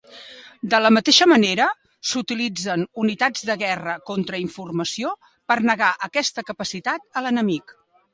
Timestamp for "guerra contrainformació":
3.63-5.13